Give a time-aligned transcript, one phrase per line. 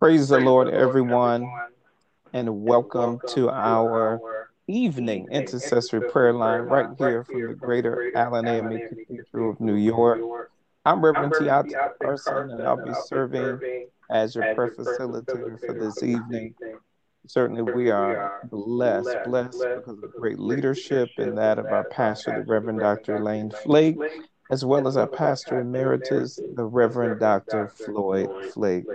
[0.00, 1.50] Praise the Lord, everyone,
[2.32, 8.80] and welcome to our evening intercessory prayer line right here from the Greater Allen AME
[8.88, 10.50] Cathedral of New York.
[10.84, 16.54] I'm Reverend Tiate Carson, and I'll be serving as your prayer facilitator for this evening.
[17.26, 22.32] Certainly, we are blessed, blessed because of the great leadership and that of our pastor,
[22.32, 23.16] the Reverend Dr.
[23.16, 23.98] Elaine Flake,
[24.50, 27.68] as well as our pastor emeritus, the Reverend Dr.
[27.68, 28.86] Floyd Flake.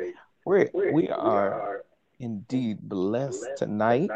[0.46, 1.84] We're, we are
[2.20, 4.10] indeed blessed tonight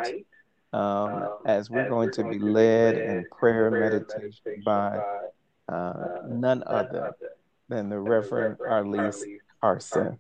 [0.74, 5.02] um, as we're going to be led in prayer and meditation by
[5.70, 5.94] uh,
[6.28, 7.12] none other
[7.70, 9.24] than the Reverend Arlise
[9.62, 10.18] Carson.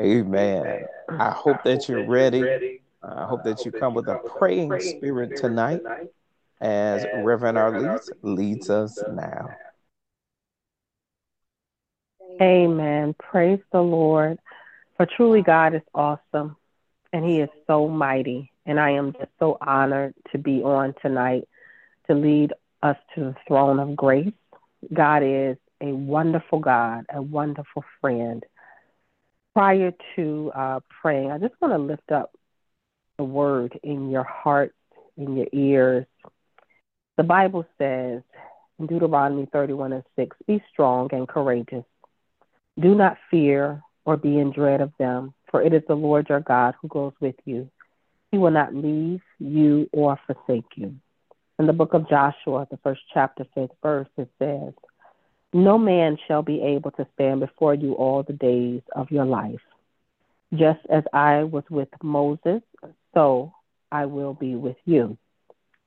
[0.00, 0.84] Amen.
[1.08, 2.80] I hope that you're ready.
[3.02, 5.82] I hope that you come with a praying spirit tonight
[6.60, 9.50] as Reverend Arlise leads us now.
[12.40, 13.14] Amen.
[13.18, 14.38] Praise the Lord.
[14.96, 16.56] For truly, God is awesome
[17.12, 18.52] and He is so mighty.
[18.64, 21.48] And I am just so honored to be on tonight
[22.08, 22.52] to lead
[22.82, 24.32] us to the throne of grace.
[24.92, 28.44] God is a wonderful God, a wonderful friend.
[29.54, 32.32] Prior to uh, praying, I just want to lift up
[33.18, 34.74] the word in your heart,
[35.16, 36.06] in your ears.
[37.16, 38.22] The Bible says
[38.78, 41.84] in Deuteronomy 31 and 6 Be strong and courageous.
[42.78, 46.40] Do not fear or be in dread of them, for it is the Lord your
[46.40, 47.68] God who goes with you.
[48.30, 50.94] He will not leave you or forsake you.
[51.58, 54.72] In the book of Joshua, the first chapter, fifth verse, it says,
[55.52, 59.60] No man shall be able to stand before you all the days of your life.
[60.54, 62.62] Just as I was with Moses,
[63.12, 63.52] so
[63.90, 65.18] I will be with you.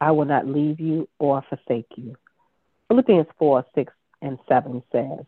[0.01, 2.15] I will not leave you or forsake you.
[2.89, 5.25] Philippians 4 6 and 7 says,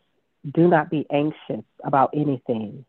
[0.49, 2.85] do not be anxious about anything,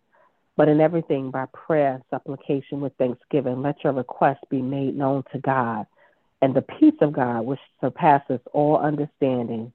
[0.56, 5.23] but in everything by prayer and supplication with thanksgiving, let your requests be made known
[5.33, 5.86] to God.
[6.41, 9.73] And the peace of God, which surpasses all understanding,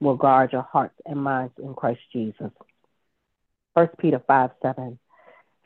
[0.00, 2.50] will guard your hearts and minds in Christ Jesus.
[3.74, 4.98] 1 Peter 5 7.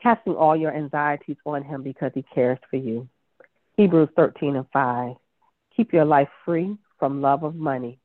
[0.01, 3.07] Casting all your anxieties on him because he cares for you.
[3.77, 5.15] Hebrews 13 and 5.
[5.77, 7.99] Keep your life free from love of money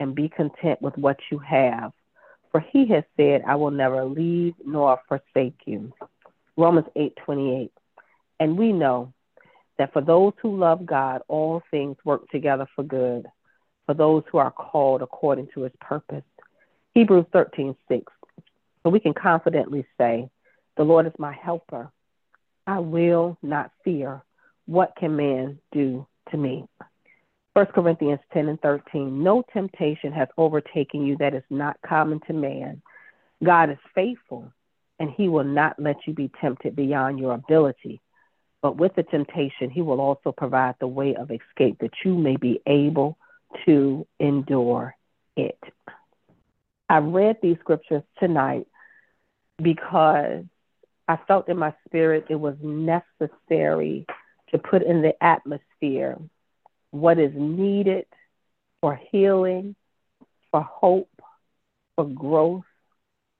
[0.00, 1.92] and be content with what you have
[2.54, 5.92] for he has said, I will never leave nor forsake you.
[6.56, 7.70] Romans 8:28.
[8.38, 9.12] And we know
[9.76, 13.26] that for those who love God, all things work together for good,
[13.86, 16.22] for those who are called according to his purpose.
[16.92, 18.04] Hebrews 13:6.
[18.84, 20.30] So we can confidently say,
[20.76, 21.90] The Lord is my helper.
[22.68, 24.22] I will not fear.
[24.66, 26.68] What can man do to me?
[27.54, 29.22] 1 Corinthians 10 and 13.
[29.22, 32.82] No temptation has overtaken you that is not common to man.
[33.44, 34.52] God is faithful,
[34.98, 38.00] and he will not let you be tempted beyond your ability.
[38.60, 42.36] But with the temptation, he will also provide the way of escape that you may
[42.36, 43.16] be able
[43.66, 44.96] to endure
[45.36, 45.58] it.
[46.88, 48.66] I read these scriptures tonight
[49.62, 50.44] because
[51.06, 54.06] I felt in my spirit it was necessary
[54.50, 56.18] to put in the atmosphere
[56.94, 58.06] what is needed
[58.80, 59.74] for healing,
[60.52, 61.10] for hope,
[61.96, 62.62] for growth,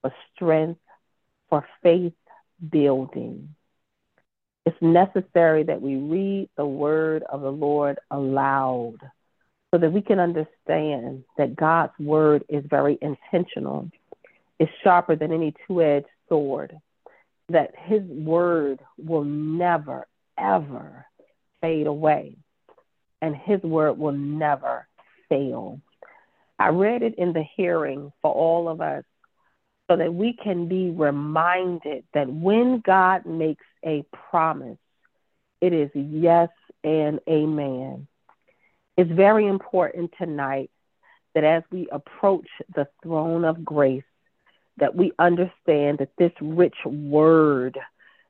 [0.02, 0.80] for strength,
[1.48, 2.14] for faith
[2.70, 3.54] building.
[4.66, 8.98] It's necessary that we read the word of the Lord aloud
[9.70, 13.88] so that we can understand that God's word is very intentional.
[14.58, 16.76] It's sharper than any two edged sword,
[17.50, 21.06] that his word will never, ever
[21.60, 22.36] fade away
[23.24, 24.86] and his word will never
[25.30, 25.80] fail.
[26.58, 29.04] I read it in the hearing for all of us
[29.88, 34.76] so that we can be reminded that when God makes a promise,
[35.62, 36.50] it is yes
[36.84, 38.06] and amen.
[38.98, 40.70] It's very important tonight
[41.34, 44.04] that as we approach the throne of grace,
[44.76, 47.78] that we understand that this rich word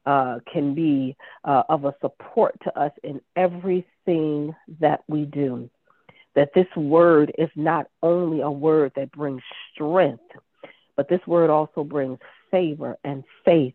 [0.06, 5.70] uh, can be uh, of a support to us in everything that we do.
[6.34, 9.42] That this word is not only a word that brings
[9.72, 10.24] strength,
[10.96, 12.18] but this word also brings
[12.50, 13.74] favor and faith.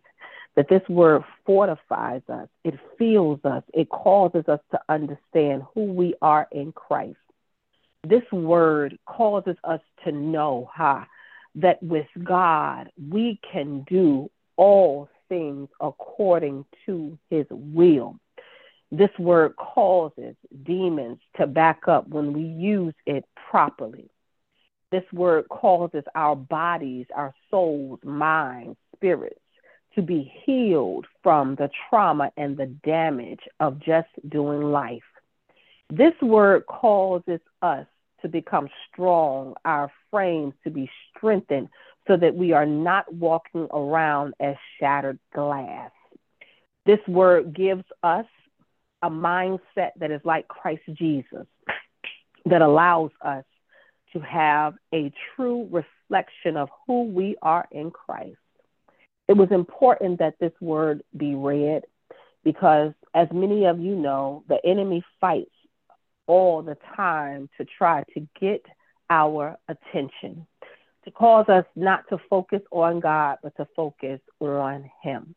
[0.55, 6.15] That this word fortifies us, it feels us, it causes us to understand who we
[6.21, 7.17] are in Christ.
[8.03, 11.07] This word causes us to know ha,
[11.55, 18.19] that with God we can do all things according to his will.
[18.91, 24.09] This word causes demons to back up when we use it properly.
[24.91, 29.39] This word causes our bodies, our souls, minds, spirits
[29.95, 35.03] to be healed from the trauma and the damage of just doing life.
[35.89, 37.87] This word causes us
[38.21, 41.69] to become strong, our frames to be strengthened,
[42.09, 45.91] so that we are not walking around as shattered glass.
[46.87, 48.25] This word gives us
[49.03, 51.45] a mindset that is like Christ Jesus,
[52.45, 53.45] that allows us
[54.13, 58.37] to have a true reflection of who we are in Christ.
[59.27, 61.83] It was important that this word be read
[62.43, 65.51] because, as many of you know, the enemy fights
[66.25, 68.65] all the time to try to get
[69.11, 70.47] our attention,
[71.05, 75.35] to cause us not to focus on God, but to focus on Him.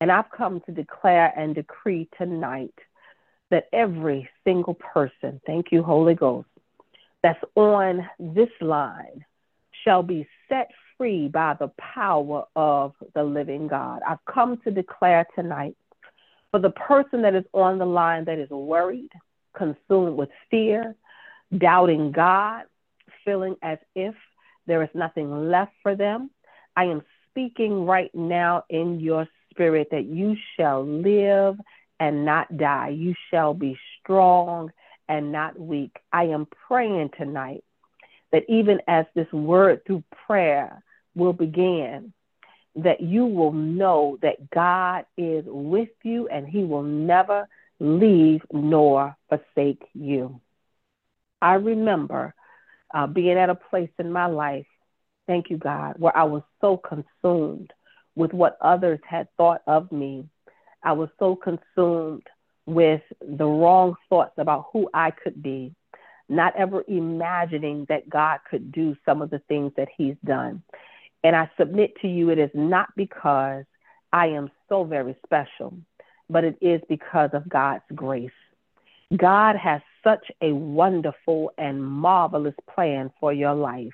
[0.00, 2.74] And I've come to declare and decree tonight
[3.50, 6.48] that every single person, thank you, Holy Ghost,
[7.22, 9.24] that's on this line
[9.84, 14.00] shall be set free by the power of the living God.
[14.06, 15.76] I've come to declare tonight
[16.50, 19.10] for the person that is on the line that is worried,
[19.56, 20.94] consumed with fear,
[21.56, 22.64] doubting God,
[23.24, 24.14] feeling as if
[24.68, 26.30] there is nothing left for them.
[26.76, 31.56] I am speaking right now in your spirit that you shall live
[31.98, 32.90] and not die.
[32.90, 34.70] You shall be strong
[35.08, 35.96] and not weak.
[36.12, 37.64] I am praying tonight
[38.30, 42.12] that even as this word through prayer will begin,
[42.76, 47.48] that you will know that God is with you and he will never
[47.80, 50.40] leave nor forsake you.
[51.40, 52.34] I remember
[52.94, 54.66] uh, being at a place in my life,
[55.26, 57.72] thank you, God, where I was so consumed
[58.16, 60.28] with what others had thought of me.
[60.82, 62.24] I was so consumed
[62.66, 65.74] with the wrong thoughts about who I could be,
[66.28, 70.62] not ever imagining that God could do some of the things that He's done.
[71.24, 73.64] And I submit to you, it is not because
[74.12, 75.74] I am so very special,
[76.30, 78.30] but it is because of God's grace.
[79.16, 83.92] God has such a wonderful and marvelous plan for your life.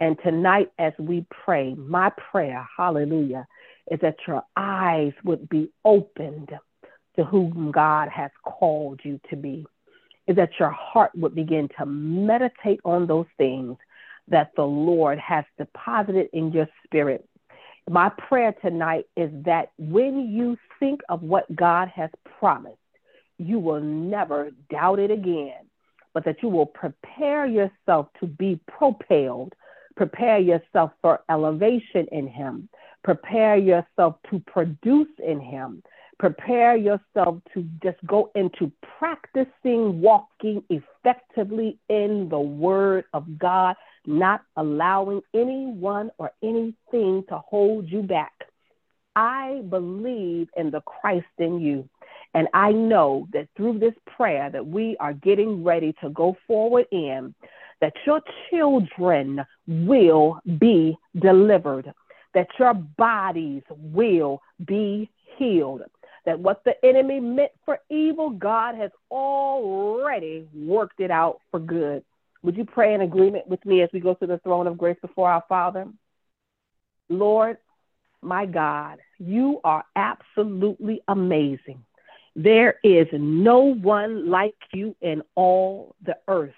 [0.00, 3.46] And tonight, as we pray, my prayer, hallelujah,
[3.90, 6.50] is that your eyes would be opened
[7.16, 9.66] to whom God has called you to be,
[10.26, 13.76] is that your heart would begin to meditate on those things
[14.28, 17.26] that the Lord has deposited in your spirit.
[17.88, 22.76] My prayer tonight is that when you think of what God has promised,
[23.40, 25.64] you will never doubt it again,
[26.12, 29.54] but that you will prepare yourself to be propelled,
[29.96, 32.68] prepare yourself for elevation in Him,
[33.02, 35.82] prepare yourself to produce in Him,
[36.18, 43.74] prepare yourself to just go into practicing walking effectively in the Word of God,
[44.06, 48.32] not allowing anyone or anything to hold you back.
[49.16, 51.88] I believe in the Christ in you.
[52.34, 56.86] And I know that through this prayer that we are getting ready to go forward
[56.92, 57.34] in,
[57.80, 61.92] that your children will be delivered,
[62.34, 65.82] that your bodies will be healed,
[66.24, 72.04] that what the enemy meant for evil, God has already worked it out for good.
[72.42, 74.98] Would you pray in agreement with me as we go to the throne of grace
[75.02, 75.86] before our Father?
[77.08, 77.58] Lord,
[78.22, 81.84] my God, you are absolutely amazing.
[82.36, 86.54] There is no one like you in all the earth.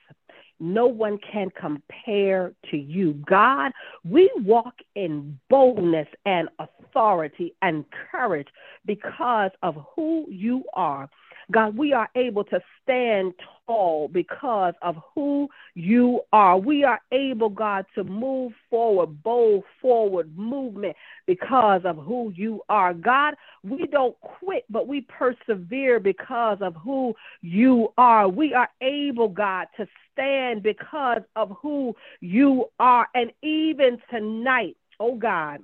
[0.63, 3.15] No one can compare to you.
[3.27, 3.73] God,
[4.05, 8.47] we walk in boldness and authority and courage
[8.87, 11.11] because of who you are.
[11.51, 13.35] God, we are able to stand
[13.67, 16.57] tall because of who you are.
[16.57, 22.95] We are able, God, to move forward, bold forward movement because of who you are.
[22.95, 28.29] God, we don't quit, but we persevere because of who you are.
[28.29, 33.09] We are able, God, to stand because of who you are.
[33.15, 35.61] And even tonight, oh God,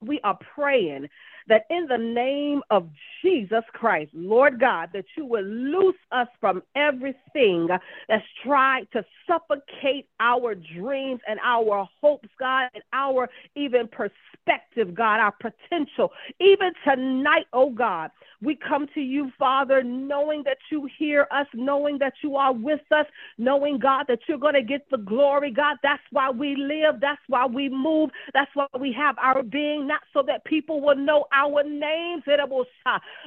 [0.00, 1.08] we are praying
[1.48, 2.88] that in the name of
[3.22, 7.68] Jesus Christ, Lord God, that you will loose us from everything
[8.08, 15.20] that's tried to suffocate our dreams and our hopes, God, and our even perspective, God,
[15.20, 16.12] our potential.
[16.38, 21.98] Even tonight, oh God, we come to you, Father, knowing that you hear us, knowing
[21.98, 25.76] that you are with us, knowing, God, that you're going to get the glory, God.
[25.82, 27.00] That's why we live.
[27.00, 28.10] That's why we move.
[28.34, 32.22] That's why we have our being, not so that people will know our names,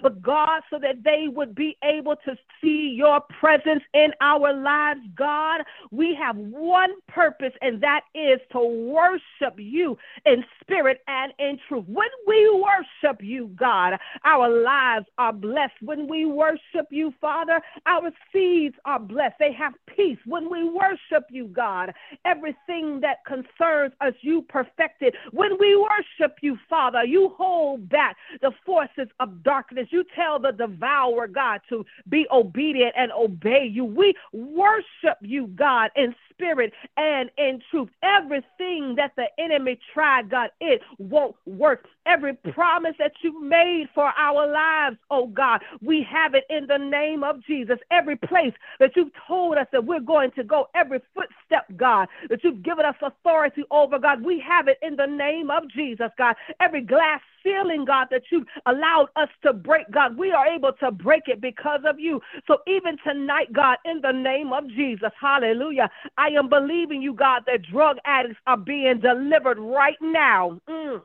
[0.01, 5.01] but God, so that they would be able to see your presence in our lives,
[5.15, 5.61] God.
[5.91, 11.85] We have one purpose, and that is to worship you in spirit and in truth.
[11.87, 15.73] When we worship you, God, our lives are blessed.
[15.81, 19.35] When we worship you, Father, our seeds are blessed.
[19.39, 20.17] They have peace.
[20.25, 21.93] When we worship you, God,
[22.25, 25.15] everything that concerns us, you perfected.
[25.31, 29.87] When we worship you, Father, you hold back the forces of darkness.
[29.91, 33.85] You tell the devourer, God, to be obedient and obey you.
[33.85, 37.89] We worship you, God, in spirit and in truth.
[38.03, 41.85] Everything that the enemy tried, God, it won't work.
[42.05, 44.51] Every promise that you made for our
[44.91, 47.77] lives, oh God, we have it in the name of Jesus.
[47.91, 52.43] Every place that you've told us that we're going to go, every footstep, God, that
[52.43, 56.35] you've given us authority over, God, we have it in the name of Jesus, God.
[56.59, 60.91] Every glass ceiling, God, that you've allowed us to break, God, we are able to
[60.91, 62.21] break it because of you.
[62.47, 67.43] So even tonight, God, in the name of Jesus, hallelujah, I am believing you, God,
[67.47, 70.59] that drug addicts are being delivered right now.
[70.69, 71.01] Mm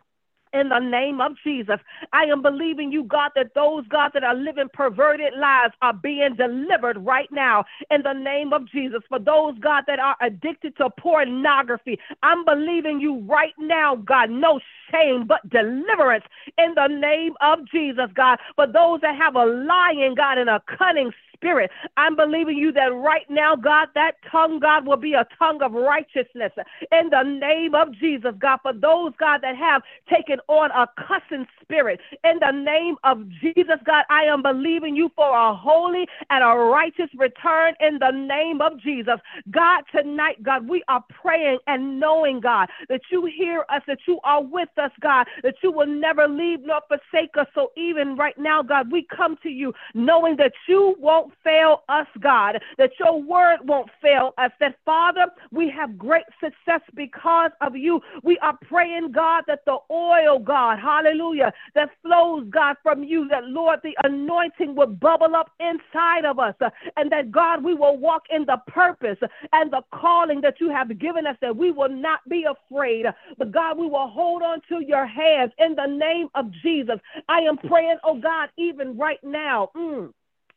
[0.53, 1.79] in the name of Jesus.
[2.13, 6.35] I am believing you, God, that those, God, that are living perverted lives are being
[6.37, 9.01] delivered right now in the name of Jesus.
[9.09, 14.61] For those, God, that are addicted to pornography, I'm believing you right now, God, no
[14.91, 16.25] shame but deliverance
[16.59, 18.39] in the name of Jesus, God.
[18.55, 21.71] For those that have a lying, God, and a cunning spirit.
[21.97, 25.73] I'm believing you that right now, God, that tongue, God, will be a tongue of
[25.73, 26.53] righteousness
[26.93, 28.59] in the name of Jesus, God.
[28.63, 33.77] For those, God, that have taken on a cussing spirit in the name of Jesus,
[33.85, 38.61] God, I am believing you for a holy and a righteous return in the name
[38.61, 39.17] of Jesus.
[39.51, 44.21] God, tonight, God, we are praying and knowing, God, that you hear us, that you
[44.25, 47.47] are with us, God, that you will never leave nor forsake us.
[47.55, 51.83] So even right now, God, we come to you knowing that you won't won't fail
[51.89, 57.51] us, God, that your word won't fail us, that Father, we have great success because
[57.61, 58.01] of you.
[58.23, 63.45] We are praying, God, that the oil, God, hallelujah, that flows, God, from you, that
[63.45, 67.97] Lord, the anointing will bubble up inside of us, uh, and that God, we will
[67.97, 69.19] walk in the purpose
[69.53, 73.07] and the calling that you have given us, that we will not be afraid,
[73.39, 76.97] but God, we will hold on to your hands in the name of Jesus.
[77.29, 79.71] I am praying, oh God, even right now.
[79.77, 80.13] Mm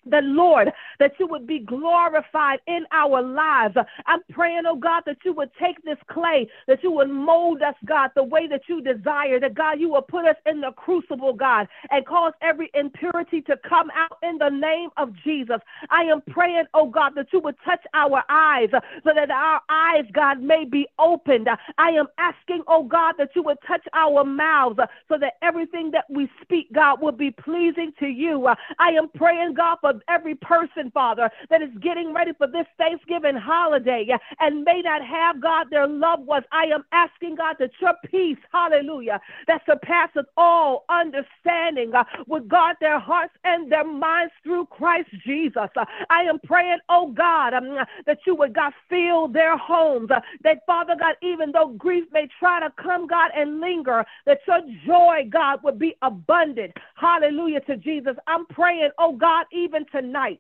[0.06, 3.76] that Lord, that you would be glorified in our lives.
[4.06, 7.76] I'm praying, oh God, that you would take this clay, that you would mold us,
[7.86, 11.34] God, the way that you desire, that God, you will put us in the crucible,
[11.34, 15.58] God, and cause every impurity to come out in the name of Jesus.
[15.90, 20.06] I am praying, oh God, that you would touch our eyes so that our eyes,
[20.14, 21.48] God, may be opened.
[21.78, 26.06] I am asking, oh God, that you would touch our mouths so that everything that
[26.10, 28.48] we speak, God, will be pleasing to you.
[28.48, 33.36] I am praying, God, for every person, Father, that is getting ready for this Thanksgiving
[33.36, 34.08] holiday
[34.40, 36.46] and may not have, God, their loved ones.
[36.52, 42.78] I am asking, God, that your peace, hallelujah, that surpasses all understanding, uh, would guard
[42.80, 45.70] their hearts and their minds through Christ Jesus.
[45.76, 50.12] Uh, I am praying, oh God, um, that you would, God, fill their homes.
[50.12, 54.40] Uh, that, Father God, even though grief may try to come, God, and linger, that
[54.48, 56.74] your joy, God, would be abundant.
[57.00, 58.16] Hallelujah to Jesus.
[58.28, 60.40] I'm praying, oh God, even tonight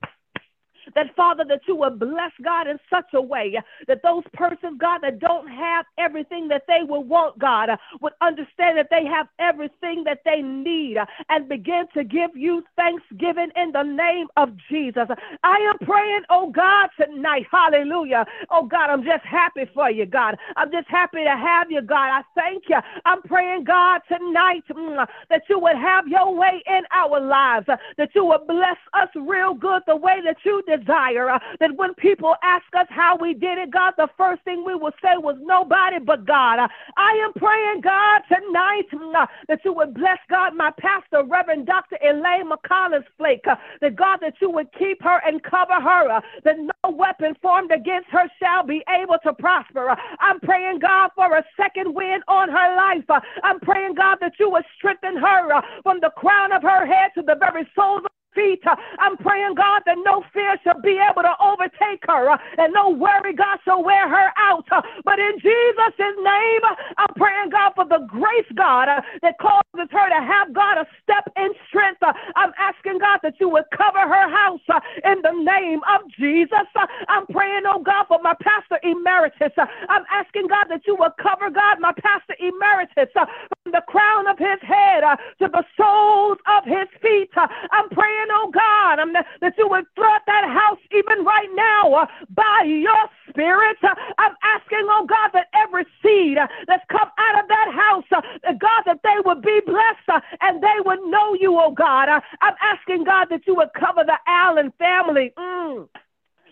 [0.96, 5.00] that Father, that you will bless God in such a way that those persons, God,
[5.02, 7.70] that don't have everything that they will want, God,
[8.02, 10.98] would understand that they have everything that they need
[11.30, 15.08] and begin to give you thanksgiving in the name of Jesus.
[15.44, 17.46] I am praying, oh God, tonight.
[17.52, 18.26] Hallelujah.
[18.50, 20.38] Oh God, I'm just happy for you, God.
[20.56, 22.10] I'm just happy to have you, God.
[22.10, 22.78] I thank you.
[23.06, 27.68] I'm praying, God, tonight mm, that you would have your way in our lives,
[27.98, 31.76] that you would bless us real good the way that you desire desire uh, that
[31.76, 35.18] when people ask us how we did it, God, the first thing we will say
[35.18, 36.60] was nobody but God.
[36.60, 36.68] Uh,
[36.98, 41.66] I am praying, God, tonight mm, uh, that you would bless God, my pastor, Reverend
[41.66, 41.98] Dr.
[42.04, 43.46] Elaine McCollins Flake,
[43.82, 48.10] that God, that you would keep her and cover her, that no weapon formed against
[48.10, 49.96] her shall be able to prosper.
[50.20, 53.22] I'm praying, God, for a second wind on her life.
[53.44, 57.22] I'm praying, God, that you would strengthen her from the crown of her head to
[57.22, 58.62] the very soles of feet.
[59.00, 62.90] I'm praying, God, that no fear shall be able to overtake her uh, and no
[62.90, 64.66] worry, God, shall wear her out.
[64.72, 66.62] Uh, but in Jesus' name,
[66.98, 70.86] I'm praying, God, for the grace, God, uh, that causes her to have, God, a
[71.04, 72.02] step in strength.
[72.36, 74.62] I'm asking, God, that you would cover her house
[75.04, 76.68] in the name of Jesus.
[77.08, 79.54] I'm praying, oh God, for my pastor emeritus.
[79.58, 84.38] I'm asking, God, that you would cover, God, my pastor emeritus from the crown of
[84.38, 87.30] his head uh, to the soles of his feet.
[87.36, 91.94] Uh, I'm praying, oh God, um, that you would flood that house even right now
[91.94, 93.78] uh, by your spirit.
[93.84, 98.06] Uh, I'm asking, oh God, that every seed uh, that's come out of that house,
[98.12, 102.10] uh, God, that they would be blessed and they would know you, oh God.
[102.10, 105.34] I'm asking, God, that you would cover the Allen family.
[105.38, 105.88] Mm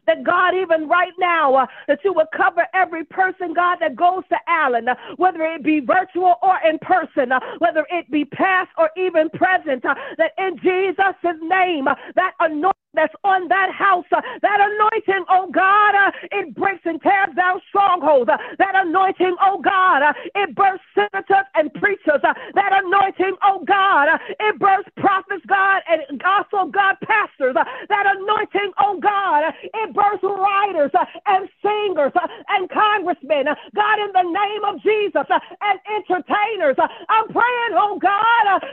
[0.08, 4.24] that God, even right now, uh, that you would cover every person, God, that goes
[4.30, 8.70] to Allen, uh, whether it be virtual or in person, uh, whether it be past
[8.78, 14.06] or even present, uh, that in Jesus' name, uh, that anointing that's on that house,
[14.12, 15.94] uh, that anointing, oh God,
[16.32, 18.28] it breaks and tears down strongholds.
[18.58, 20.02] That anointing, oh God,
[20.34, 22.22] it bursts senators and preachers.
[22.24, 24.08] That anointing, oh God,
[24.40, 27.54] it bursts prophets, God, and also God pastors.
[27.54, 33.50] that anointing, oh God, it bursts writers uh, and singers uh, and congressmen.
[33.50, 36.78] Uh, God, in the name of Jesus, and entertainers,
[37.10, 38.27] I'm praying, oh God,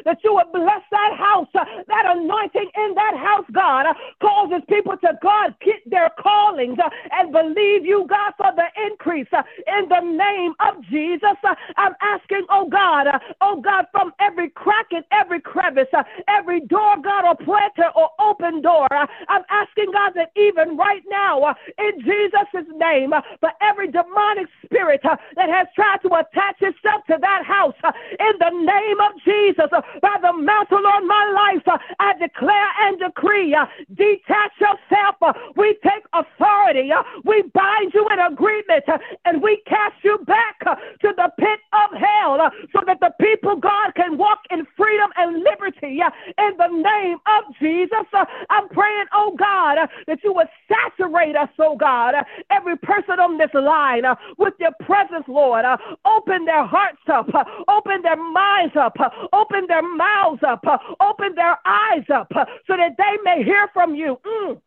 [0.05, 3.87] that you would bless that house, that anointing in that house, God
[4.21, 9.29] causes people to God get their callings uh, and believe you, God, for the increase
[9.33, 9.43] uh,
[9.79, 11.37] in the name of Jesus.
[11.43, 16.03] Uh, I'm asking, oh God, uh, oh God, from every crack and every crevice, uh,
[16.29, 21.03] every door, God, or planter or open door, uh, I'm asking, God, that even right
[21.09, 27.17] now, in Jesus' name, for every demonic spirit that has tried to attach itself to
[27.21, 27.75] that house,
[28.19, 32.71] in the name of Jesus, Uh, by the mantle on my life, uh, I declare
[32.83, 35.17] and decree uh, detach yourself.
[35.21, 36.93] Uh, we take authority.
[36.93, 41.61] Uh, we bind you in agreement uh, and we cast you back to the pit
[41.73, 42.39] of hell
[42.73, 46.01] so that the people, God, can walk in freedom and liberty
[46.39, 48.07] in the name of Jesus.
[48.51, 52.15] I'm praying, oh God, that you would saturate us, oh God,
[52.51, 54.05] every person on this line
[54.39, 55.65] with your presence, Lord.
[56.05, 57.29] Open their hearts up,
[57.69, 58.97] open their minds up,
[59.33, 60.65] open their mouths up,
[61.01, 62.31] open their eyes up
[62.67, 64.19] so that they may hear from you.
[64.27, 64.61] Mm.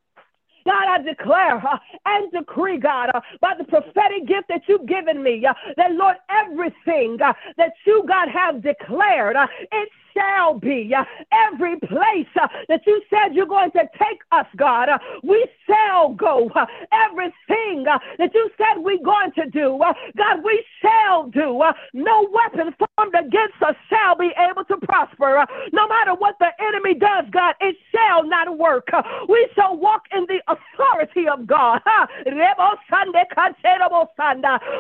[0.68, 5.24] God, I declare uh, and decree, God, uh, by the prophetic gift that you've given
[5.24, 10.94] me, uh, that Lord, everything uh, that you, God, have declared, uh, it shall be.
[10.98, 11.04] Uh,
[11.52, 16.14] every place uh, that you said you're going to take us, God, uh, we shall
[16.14, 16.50] go.
[16.56, 16.66] Uh,
[17.10, 21.62] everything uh, that you said we're going to do, uh, God, we shall do.
[21.94, 25.46] no weapon formed against us shall be able to prosper.
[25.74, 28.88] no matter what the enemy does, God, it shall not work.
[29.30, 31.82] we shall walk in the authority of God.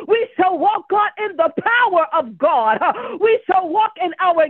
[0.07, 2.79] We shall walk, God, in the power of God.
[3.19, 4.47] We shall walk in our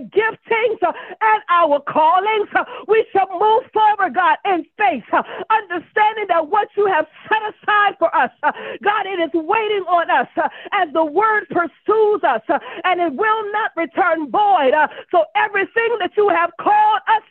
[0.78, 2.50] giftings uh, and our callings.
[2.56, 7.42] Uh, we shall move forward, God, in faith, uh, understanding that what you have set
[7.44, 8.32] aside for us,
[8.84, 10.28] God, it is waiting on us
[10.74, 12.42] as the word pursues us
[12.84, 14.74] and it will not return void.
[15.12, 16.87] So everything that you have called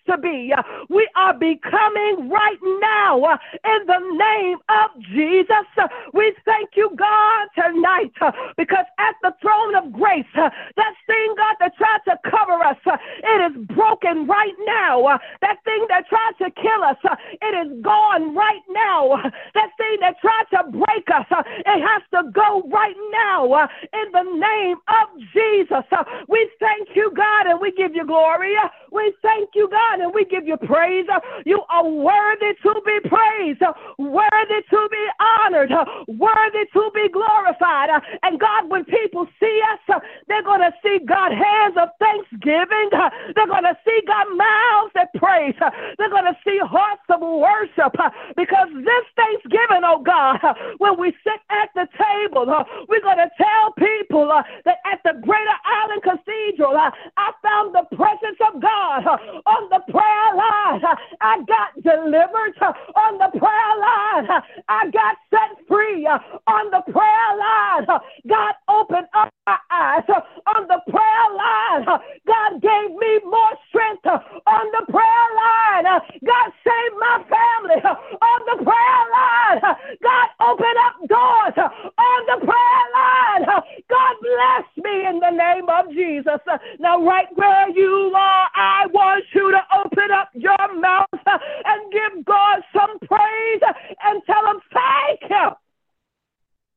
[0.06, 0.52] to be,
[0.88, 5.66] we are becoming right now in the name of Jesus.
[6.12, 8.12] We thank you, God, tonight
[8.56, 12.76] because at the throne of grace, that thing, God, that tried to cover us,
[13.22, 15.04] it is broken right now.
[15.04, 19.16] Uh, that thing that tried to kill us, uh, it is gone right now.
[19.54, 23.66] That thing that tried to break us, uh, it has to go right now uh,
[23.92, 25.84] in the name of Jesus.
[25.90, 28.54] Uh, we thank you, God, and we give you glory.
[28.62, 31.06] Uh, we thank you, God, and we give you praise.
[31.44, 33.62] You are worthy to be praised,
[33.98, 35.70] worthy to be honored,
[36.08, 37.90] worthy to be glorified.
[38.22, 42.90] And God, when people see us, they're going to see God hands of thanksgiving.
[43.34, 45.54] They're going to see God mouths that praise.
[45.98, 47.94] They're going to see hearts of worship
[48.36, 50.38] because this Thanksgiving, oh God,
[50.78, 52.46] when we sit at the table,
[52.88, 54.26] we're going to tell people
[54.64, 59.06] that at the Greater Allen Cathedral, I found the presence of God
[59.46, 60.82] on the prayer line.
[61.20, 62.54] I got delivered
[62.94, 64.42] on the prayer line.
[64.68, 67.86] I got set free on the prayer line.
[68.28, 69.32] God opened up
[69.76, 70.20] eyes uh,
[70.56, 71.84] on the prayer line.
[71.88, 75.86] Uh, God gave me more strength uh, on the prayer line.
[76.24, 79.60] God saved my family on the prayer line.
[80.02, 83.44] God opened up doors on the prayer line.
[83.88, 86.40] God bless me in the name of Jesus.
[86.80, 92.24] Now, right where you are, I want you to open up your mouth and give
[92.24, 93.62] God some praise
[94.04, 95.65] and tell him thank you.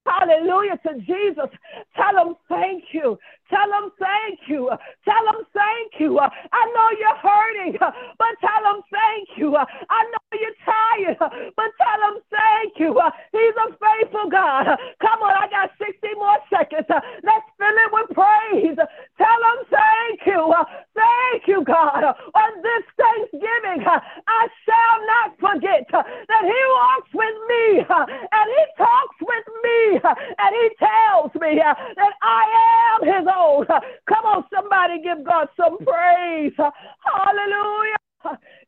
[0.10, 1.50] Hallelujah to Jesus.
[1.96, 3.18] Tell him thank you.
[3.50, 4.70] Tell him thank you.
[5.06, 6.18] Tell him thank you.
[6.20, 9.56] I know you're hurting, but tell him thank you.
[9.56, 11.18] I know you're tired,
[11.56, 13.00] but tell him thank you.
[13.32, 14.66] He's a faithful God.
[15.02, 16.90] Come on, I got 60 more seconds.
[16.90, 18.78] Let's fill it with praise.
[19.18, 20.54] Tell him thank you.
[34.08, 36.54] Come on, somebody give God some praise.
[36.58, 37.96] Hallelujah.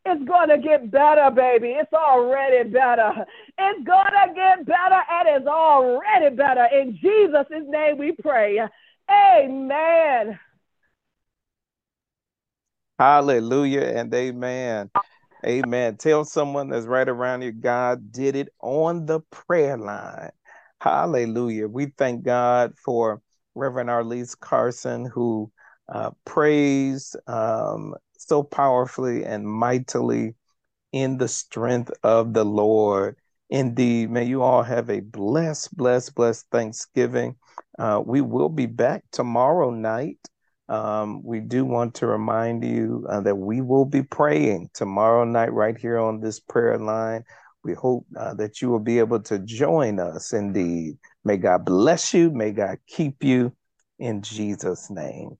[0.04, 1.74] It's going to get better, baby.
[1.78, 2.68] It's already
[3.58, 6.66] It's to get better and it's already better.
[6.66, 8.60] In Jesus' name we pray.
[9.10, 10.38] Amen.
[12.98, 14.90] Hallelujah and amen.
[15.44, 15.96] Amen.
[15.96, 20.30] Tell someone that's right around you, God did it on the prayer line.
[20.80, 21.66] Hallelujah.
[21.68, 23.20] We thank God for
[23.54, 25.50] Reverend Arlise Carson, who
[25.88, 30.34] uh, praised um, so powerfully and mightily
[30.92, 33.16] in the strength of the Lord.
[33.50, 37.36] Indeed, may you all have a blessed, blessed, blessed Thanksgiving.
[37.78, 40.18] Uh, we will be back tomorrow night.
[40.68, 45.52] Um, we do want to remind you uh, that we will be praying tomorrow night
[45.52, 47.24] right here on this prayer line.
[47.62, 50.96] We hope uh, that you will be able to join us indeed.
[51.24, 52.30] May God bless you.
[52.30, 53.52] May God keep you
[53.98, 55.36] in Jesus' name.